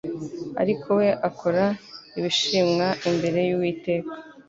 Ariko 0.61 0.87
we 0.99 1.07
akora 1.29 1.65
ibishimwa 2.19 2.87
imbere 3.09 3.39
y 3.49 3.53
Uwiteka 3.57 4.13